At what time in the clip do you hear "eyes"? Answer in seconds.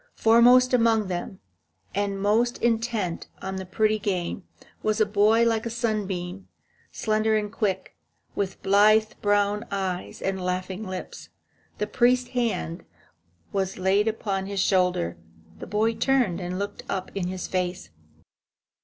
9.69-10.19